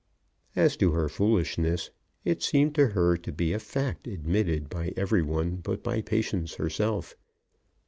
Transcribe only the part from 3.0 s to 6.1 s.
to be a fact admitted by every one but by